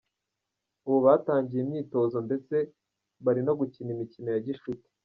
[0.87, 2.55] Ubu batangiye imyitozo ndetse
[3.25, 4.87] bari no gukina imikino ya gishuti.